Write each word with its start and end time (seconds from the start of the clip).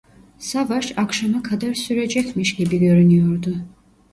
Savaş 0.39 0.93
akşama 0.97 1.43
kadar 1.43 1.73
sürecekmiş 1.73 2.55
gibi 2.55 2.77
görünüyordu. 2.79 3.57